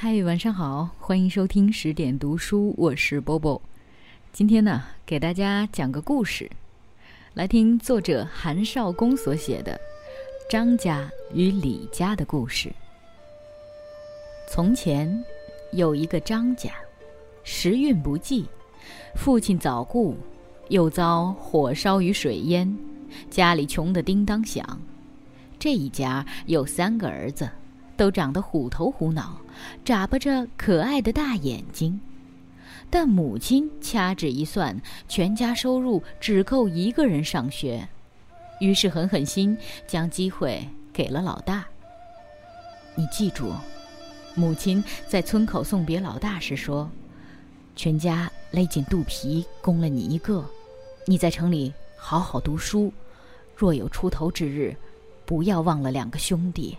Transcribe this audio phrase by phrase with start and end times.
[0.00, 3.60] 嗨，晚上好，欢迎收听十点读书，我是波波。
[4.32, 6.48] 今天呢，给大家讲个故事，
[7.34, 9.72] 来听作者韩少功所写的
[10.48, 12.68] 《张家与李家的故事》。
[14.48, 15.12] 从前
[15.72, 16.70] 有一个张家，
[17.42, 18.46] 时运不济，
[19.16, 20.16] 父亲早故，
[20.68, 22.72] 又遭火烧与水淹，
[23.28, 24.80] 家里穷得叮当响。
[25.58, 27.50] 这一家有三个儿子。
[27.98, 29.36] 都长得虎头虎脑，
[29.84, 32.00] 眨巴着可爱的大眼睛，
[32.88, 37.88] 但母亲掐指一算，全家收入只够一个人上学，
[38.60, 41.66] 于是狠狠心将机会给了老大。
[42.94, 43.52] 你记住，
[44.36, 46.88] 母亲在村口送别老大时说
[47.74, 50.44] ：“全家勒紧肚皮供了你一个，
[51.04, 52.92] 你在城里好好读书，
[53.56, 54.76] 若有出头之日，
[55.26, 56.78] 不要忘了两个兄弟。”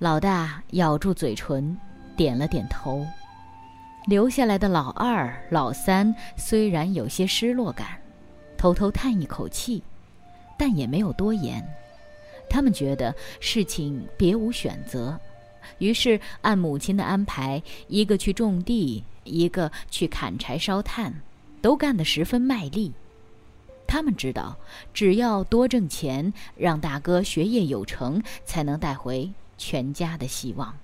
[0.00, 1.76] 老大咬住嘴唇，
[2.16, 3.06] 点了点头。
[4.06, 8.00] 留下来的老二、老三虽然有些失落感，
[8.56, 9.82] 偷偷叹一口气，
[10.56, 11.62] 但也没有多言。
[12.48, 15.20] 他们觉得事情别无选择，
[15.76, 21.12] 于是按母亲的安排，一个去种地，一个去砍柴烧炭，
[21.60, 22.90] 都干得十分卖力。
[23.86, 24.56] 他们知道，
[24.94, 29.30] 只要多挣钱，让大哥学业有成，才能带回。
[29.60, 30.74] 全家的希望。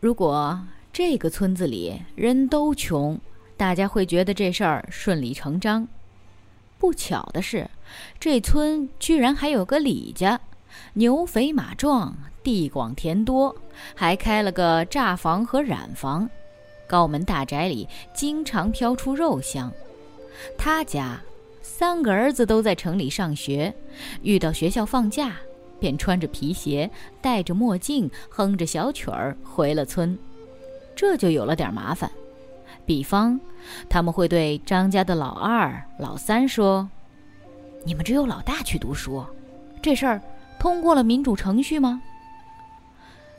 [0.00, 0.60] 如果
[0.92, 3.16] 这个村子里人都穷，
[3.56, 5.86] 大家会觉得这事儿顺理成章。
[6.76, 7.70] 不巧的是，
[8.18, 10.40] 这村居然还有个李家，
[10.94, 13.54] 牛肥马壮，地广田多，
[13.94, 16.28] 还开了个榨房和染房，
[16.88, 19.72] 高门大宅里经常飘出肉香。
[20.56, 21.20] 他家
[21.62, 23.72] 三个儿子都在城里上学，
[24.22, 25.36] 遇到学校放假。
[25.78, 26.90] 便穿着皮鞋，
[27.20, 30.18] 戴着墨镜，哼着小曲儿回了村，
[30.94, 32.10] 这就有了点麻烦。
[32.84, 33.38] 比方，
[33.88, 36.88] 他们会对张家的老二、老三说
[37.84, 39.24] ：“你们只有老大去读书，
[39.82, 40.20] 这事儿
[40.58, 42.02] 通过了民主程序吗？”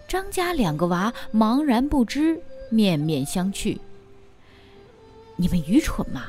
[0.08, 2.41] 张家两个娃茫然不知，
[2.72, 3.78] 面面相觑。
[5.35, 6.25] 你们愚蠢吗？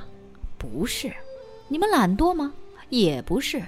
[0.58, 1.12] 不是。
[1.68, 2.52] 你们懒惰吗？
[2.88, 3.62] 也不是。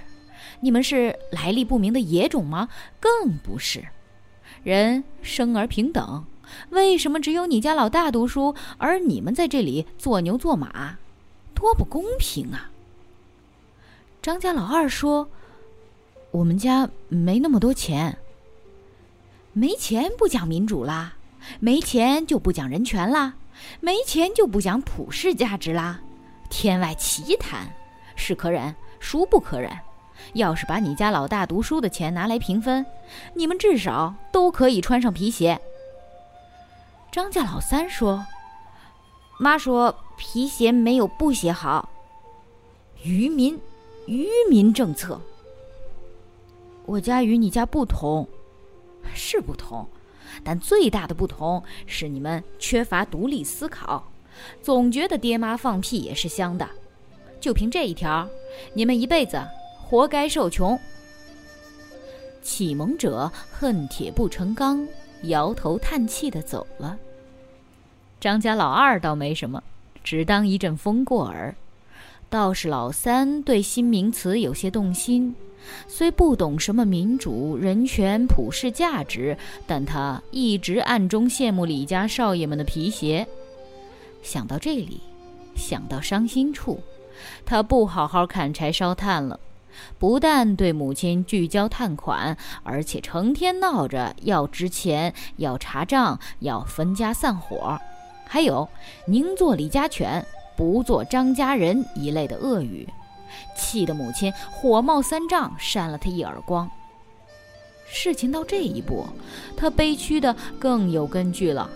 [0.61, 2.69] 你们是来历不明的野种吗？
[2.99, 3.83] 更不是。
[4.63, 6.25] 人生而平等，
[6.69, 10.97] 为什么只有你家老大读书，而你们在这里做牛做马？
[11.53, 12.71] 多不公平啊！
[14.21, 15.29] 张家老二说
[16.31, 18.17] ：“我们家没那么多钱。
[19.53, 21.15] 没钱不讲民主啦，
[21.59, 23.35] 没钱就不讲人权啦，
[23.79, 26.01] 没钱就不讲普世价值啦，
[26.49, 27.73] 天外奇谈，
[28.15, 29.71] 是可忍，孰不可忍？”
[30.33, 32.85] 要是把你家老大读书的钱拿来平分，
[33.33, 35.59] 你们至少都可以穿上皮鞋。
[37.11, 38.25] 张家老三说
[39.37, 41.89] ：“妈说皮鞋没有布鞋好。”
[43.03, 43.59] 愚民，
[44.07, 45.19] 愚民政策。
[46.85, 48.27] 我家与你家不同，
[49.13, 49.87] 是不同，
[50.43, 54.11] 但最大的不同是你们缺乏独立思考，
[54.61, 56.67] 总觉得爹妈放屁也是香的。
[57.39, 58.27] 就凭这一条，
[58.73, 59.41] 你们一辈子。
[59.93, 60.75] 活该受穷。
[62.41, 64.87] 启蒙者恨铁不成钢，
[65.25, 66.97] 摇头叹气的走了。
[68.19, 69.61] 张家老二倒没什么，
[70.03, 71.53] 只当一阵风过耳。
[72.27, 75.35] 倒是老三对新名词有些动心，
[75.87, 79.37] 虽不懂什么民主、人权、普世价值，
[79.67, 83.27] 但他一直暗中羡慕李家少爷们的皮鞋。
[84.23, 84.99] 想到这里，
[85.55, 86.81] 想到伤心处，
[87.45, 89.39] 他不好好砍柴烧炭了。
[89.97, 97.79] 不但对母亲拒交探款，而且成天闹着要支钱、要查账、要分家散伙，
[98.25, 98.67] 还有
[99.07, 100.25] “宁做李家犬，
[100.55, 102.87] 不做张家人”一类的恶语，
[103.55, 106.69] 气得母亲火冒三丈，扇了他一耳光。
[107.85, 109.05] 事情到这一步，
[109.55, 111.69] 他悲屈的更有根据了。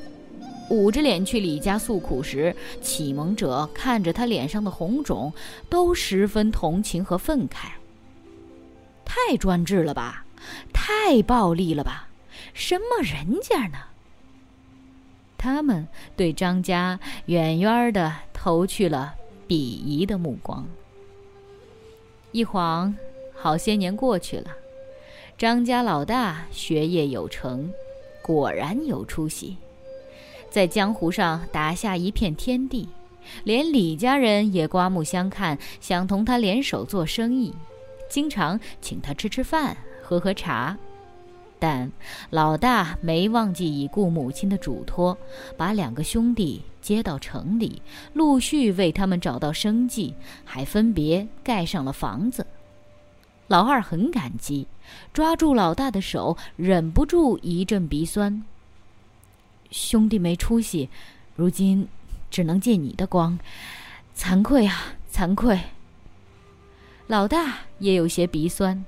[0.70, 5.32] 捂着脸去李家诉苦时，启蒙者看着他脸上的红肿，
[5.70, 7.68] 都十分同情和愤慨。
[9.10, 10.26] 太专制了吧，
[10.74, 12.10] 太暴力了吧，
[12.54, 13.78] 什么人家呢？
[15.38, 19.16] 他们对张家远远的投去了
[19.48, 20.68] 鄙夷的目光。
[22.34, 22.94] 一晃，
[23.34, 24.52] 好些年过去了，
[25.38, 27.72] 张家老大学业有成，
[28.22, 29.56] 果然有出息，
[30.50, 32.90] 在江湖上打下一片天地，
[33.44, 37.54] 连李家人也刮目相看，想同他联手做生意。
[38.10, 40.78] 经常请他吃吃饭、喝喝茶。
[41.60, 41.92] 但
[42.30, 45.18] 老大没忘记已故母亲的嘱托，
[45.58, 47.82] 把两个兄弟接到城里，
[48.14, 50.14] 陆续为他们找到生计，
[50.46, 52.46] 还分别盖上了房子。
[53.48, 54.68] 老二很感激，
[55.14, 58.44] 抓住老大的手，忍不住一阵鼻酸。
[59.72, 60.90] 兄弟没出息，
[61.36, 61.88] 如今
[62.30, 63.40] 只能借你的光，
[64.16, 65.60] 惭愧啊，惭愧。
[67.08, 68.86] 老大也有些鼻酸。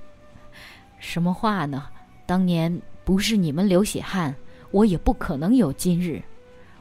[0.98, 1.86] 什么话呢？
[2.26, 4.36] 当年不是你们流血汗，
[4.70, 6.22] 我也不可能有今日。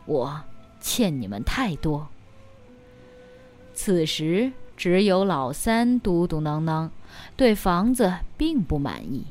[0.05, 0.39] 我
[0.81, 2.05] 欠你们太多。
[3.73, 6.89] 此时只有老三嘟嘟囔囔，
[7.37, 9.25] 对房子并不满意。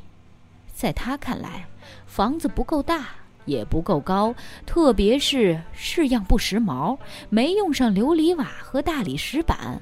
[0.75, 1.67] 在他看来，
[2.07, 3.09] 房子不够大，
[3.45, 4.35] 也不够高，
[4.65, 6.97] 特别是式样不时髦，
[7.29, 9.79] 没用上琉璃瓦和大理石板。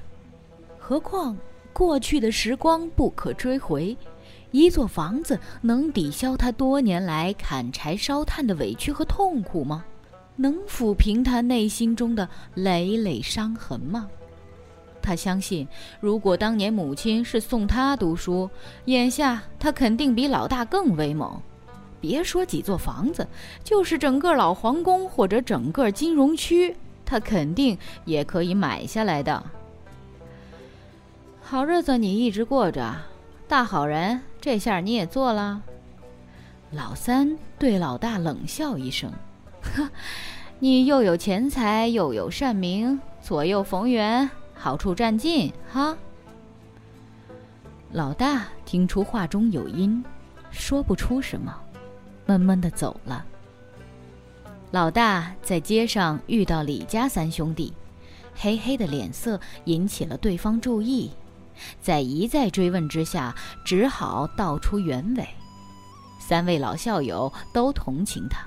[0.79, 1.37] 何况
[1.76, 3.94] 过去的时光不可追回。
[4.50, 9.84] 一座房子能抵消他多年来砍柴烧炭的委屈和痛苦吗？
[10.37, 14.08] 能抚平他内心中的累累伤痕吗？
[15.02, 15.69] 他相信，
[16.00, 18.49] 如果当年母亲是送他读书，
[18.87, 21.38] 眼下他肯定比老大更威猛。
[22.00, 23.29] 别说几座房子，
[23.62, 26.75] 就是整个老皇宫或者整个金融区，
[27.05, 27.76] 他肯定
[28.06, 29.43] 也可以买下来的。
[31.48, 32.93] 好日子你一直过着，
[33.46, 34.20] 大好人。
[34.40, 35.62] 这下你也做了。
[36.72, 39.12] 老三对老大冷笑一声
[39.62, 39.88] ：“呵，
[40.58, 45.96] 你又有钱财，又有善名，左右逢源，好处占尽，哈。”
[47.94, 50.04] 老大听出话中有音，
[50.50, 51.56] 说不出什么，
[52.26, 53.25] 闷闷的走了。
[54.72, 57.72] 老大在街上遇到李家三兄弟，
[58.34, 61.12] 黑黑的脸色引起了对方注意。
[61.81, 65.26] 在一再追问之下，只好道出原委。
[66.19, 68.38] 三位老校友都同情他，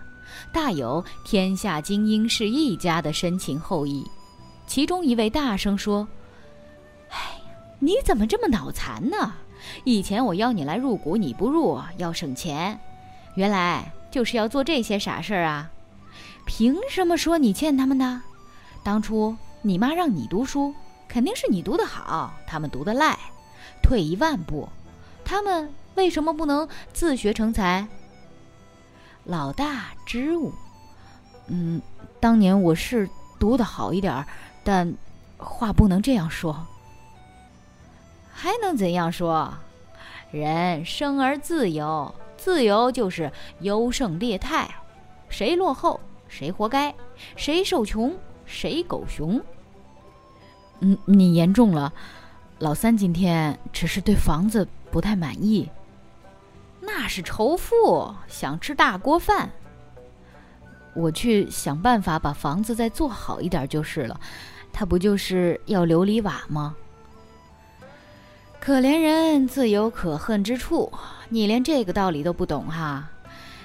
[0.52, 4.06] 大有天下精英是一家的深情厚谊。
[4.68, 6.08] 其中一位大声说
[7.10, 7.18] ：“哎，
[7.80, 9.34] 你怎么这么脑残呢？
[9.84, 12.80] 以前我邀你来入股，你不入，要省钱，
[13.36, 15.72] 原来就是要做这些傻事儿啊！
[16.46, 18.22] 凭什么说你欠他们的？
[18.84, 20.74] 当初你妈让你读书。”
[21.10, 23.18] 肯定是你读得好，他们读得赖。
[23.82, 24.70] 退一万步，
[25.26, 27.88] 他们为什么不能自学成才？
[29.26, 30.54] 老大支吾，
[31.48, 31.82] 嗯，
[32.20, 33.10] 当年我是
[33.40, 34.26] 读得好一点儿，
[34.64, 34.94] 但
[35.38, 36.66] 话不能这样说。
[38.32, 39.52] 还能怎样说？
[40.32, 44.70] 人生而自由，自由就是优胜劣汰，
[45.28, 46.94] 谁落后谁活该，
[47.36, 48.16] 谁受穷
[48.46, 49.42] 谁狗熊。
[50.82, 51.92] 嗯，你言重了。
[52.60, 55.70] 老三今天只是对房子不太满意。
[56.82, 59.50] 那是仇富，想吃大锅饭。
[60.94, 64.20] 我去想办法把房子再做好一点就是了。
[64.74, 66.76] 他不就是要琉璃瓦吗？
[68.60, 70.92] 可怜人自有可恨之处，
[71.30, 73.10] 你连这个道理都不懂哈？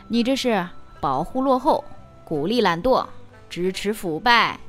[0.09, 0.67] 你这是
[1.01, 1.85] 保护落后，
[2.25, 3.05] 鼓励懒惰，
[3.51, 4.61] 支持腐败。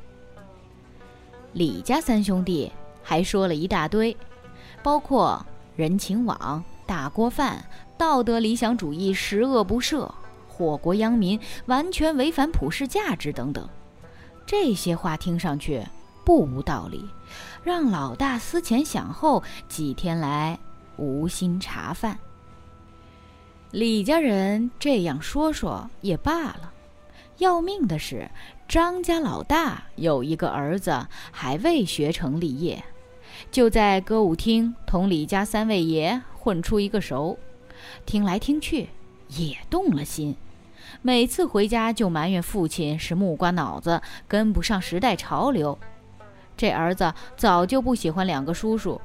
[1.56, 2.69] 李家三兄弟
[3.02, 4.16] 还说了一大堆，
[4.84, 5.44] 包括
[5.78, 7.63] 人情网、大锅饭、
[7.98, 10.12] 道德理想主义、十恶不赦、
[10.50, 13.69] 祸国殃民、完全违反普世价值等等。
[14.46, 15.82] 这些话听上去
[16.25, 17.10] 不无道理，
[17.63, 20.60] 让老大思前想后，几天来
[20.98, 22.20] 无心茶饭。
[23.72, 26.74] 李家人这样说说也罢了，
[27.38, 28.29] 要命的是。
[28.67, 32.84] 张家老大有一个儿子，还未学成立业，
[33.51, 37.38] 就在歌舞厅同李家三位爷混出一个熟，
[38.05, 38.89] 听来听去
[39.29, 40.36] 也动了心。
[41.03, 45.77] 每次回家就埋怨父亲是木瓜脑子，跟不上时代潮流。
[46.57, 49.00] 这儿子早就不喜欢两个叔叔，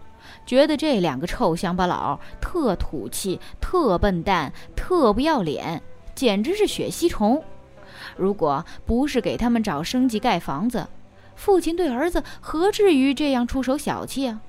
[0.46, 5.82] 觉得这两个臭乡巴佬特土气、特笨蛋、特不要脸，
[6.14, 7.42] 简直是血吸虫。
[8.16, 10.86] 如果不是给他们找生计盖房子，
[11.34, 14.40] 父亲对儿子何至于这样出手小气啊？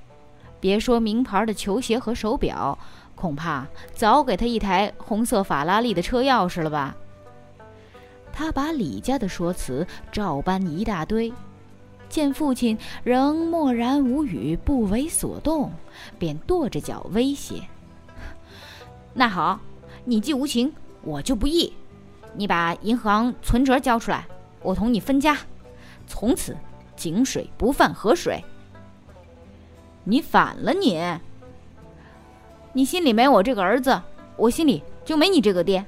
[0.60, 2.78] 别说名牌的球鞋和手表，
[3.14, 6.94] 恐怕早给他一台红色法拉利的车钥匙了吧？
[8.32, 11.32] 他把李家的说辞照搬一大堆，
[12.08, 15.72] 见父亲仍默然无语、不为所动，
[16.18, 17.62] 便跺着脚威胁
[19.12, 19.60] ：“那好，
[20.04, 21.72] 你既无情，我就不义。”
[22.34, 24.26] 你把银行存折交出来，
[24.62, 25.36] 我同你分家，
[26.06, 26.56] 从此
[26.96, 28.42] 井水不犯河水。
[30.04, 31.00] 你反了你！
[32.72, 34.00] 你心里没我这个儿子，
[34.36, 35.84] 我心里就没你这个爹。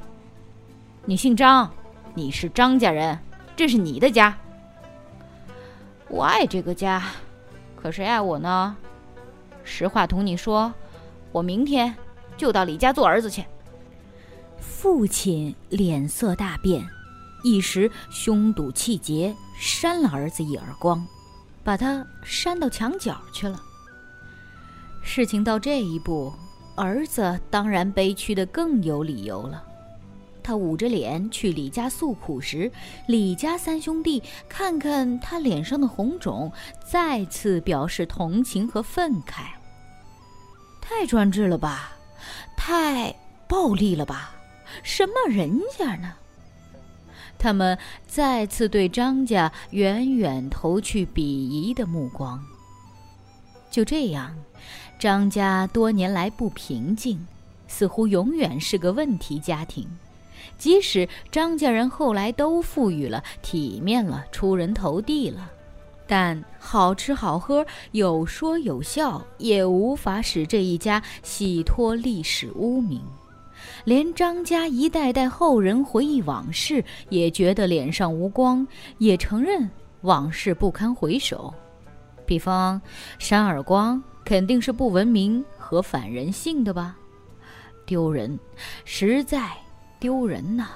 [1.05, 1.71] 你姓张，
[2.15, 3.19] 你是张家人，
[3.57, 4.37] 这是你的家。
[6.09, 7.03] 我爱这个家，
[7.75, 8.77] 可谁爱我呢？
[9.65, 10.73] 实话同你说，
[11.33, 11.95] 我明天
[12.37, 13.45] 就到李家做儿子去。
[14.67, 16.87] 父亲脸色大变，
[17.43, 21.07] 一时胸堵气结，扇了儿子一耳光，
[21.63, 23.61] 把他扇到墙角去了。
[25.03, 26.33] 事情到这一步，
[26.77, 29.63] 儿子当然悲屈的更有理由了。
[30.43, 32.71] 他捂着脸去李家诉苦时，
[33.09, 36.53] 李家三兄弟看看他脸上的红肿，
[36.87, 39.45] 再次表示同情和愤慨。
[40.83, 41.93] 太专制了吧，
[42.57, 43.15] 太
[43.49, 44.35] 暴力了吧，
[44.83, 46.15] 什么人家呢？
[47.39, 52.43] 他们再次对张家远远投去鄙夷的目光。
[53.71, 54.35] 就这样，
[54.99, 57.27] 张家多年来不平静，
[57.67, 59.87] 似乎永远是个问题家庭。
[60.57, 65.51] 即使张家人后来都富裕了、体面了、出人头地了，
[66.07, 73.03] 但好吃好喝、有说有笑，也无法使这一家洗脱历史污名。
[73.85, 78.67] 连张家一代代后人回忆往事，也觉得脸上无光，
[78.99, 79.71] 也承认
[80.03, 81.53] 往事不堪回首。
[82.27, 82.81] 比方
[83.19, 86.97] 扇耳光，肯定是不文明和反人性的吧？
[87.87, 88.39] 丢人，
[88.85, 89.51] 实在。
[90.01, 90.69] 丢人呐，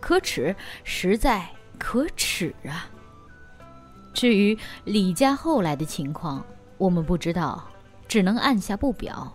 [0.00, 2.90] 可耻，实在可耻啊！
[4.12, 6.44] 至于李家后来的情况，
[6.78, 7.62] 我们不知道，
[8.08, 9.32] 只能按下不表。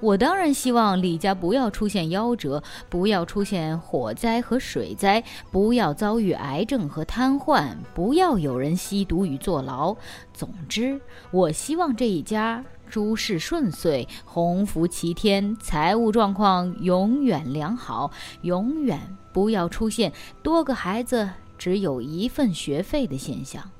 [0.00, 9.94] 我当然希望李家不要出现夭折，不要出现火灾和水灾，不要遭遇癌症和瘫痪，不要有人吸毒与坐牢。
[10.32, 12.64] 总之，我希望这一家。
[12.88, 18.10] 诸事顺遂，鸿福齐天，财务状况永远良好，
[18.42, 18.98] 永远
[19.32, 23.70] 不要出现多个孩子只有一份学费的现象，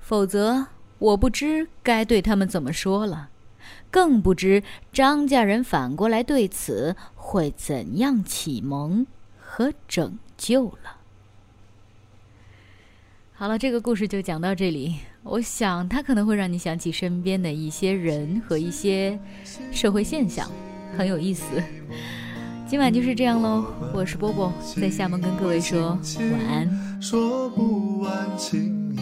[0.00, 0.66] 否则
[0.98, 3.28] 我不知该对他们怎么说了，
[3.90, 9.06] 更不知张家人反过来对此会怎样启蒙
[9.38, 10.98] 和拯救了。
[13.36, 14.96] 好了，这个故事就讲到这里。
[15.24, 19.18] 我想，它可能会让你想起身边的一些人和一些
[19.72, 20.50] 社会现象，
[20.96, 21.44] 很有意思。
[22.68, 25.98] 今晚就是这样喽，我是波波，在厦门跟各位说
[26.32, 27.02] 晚安。
[27.02, 29.00] 说不完情意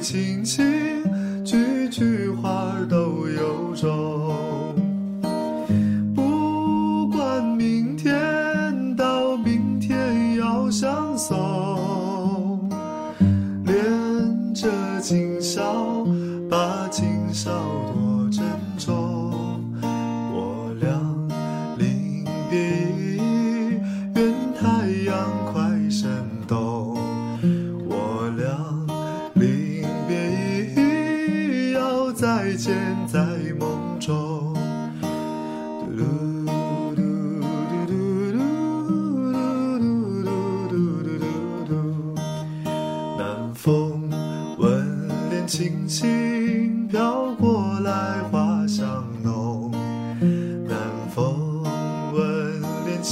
[0.00, 0.79] 轻轻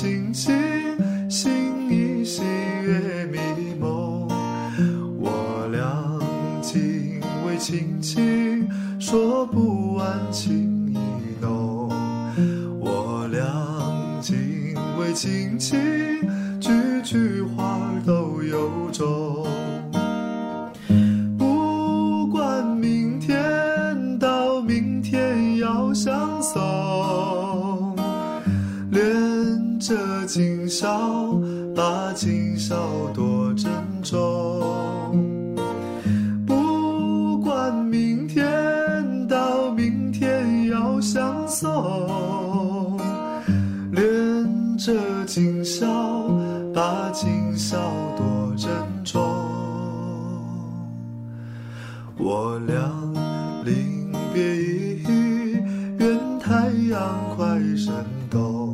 [0.00, 0.32] 轻
[30.28, 31.40] 今宵
[31.74, 32.76] 把今宵
[33.14, 35.24] 多珍重，
[36.46, 38.46] 不管明天
[39.26, 43.00] 到明天要相送，
[43.90, 44.92] 连着
[45.24, 45.86] 今宵
[46.74, 47.78] 把今宵
[48.18, 48.70] 多珍
[49.04, 49.18] 重。
[52.18, 52.76] 我俩
[53.64, 55.56] 临别一，
[55.96, 58.67] 愿太阳快升东。